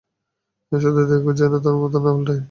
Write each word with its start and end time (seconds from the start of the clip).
শুধু 0.71 1.01
দেখো 1.01 1.29
সে 1.29 1.37
যেনো 1.39 1.57
তার 1.63 1.75
মত 1.81 1.93
না 1.95 2.01
পাল্টায়। 2.05 2.39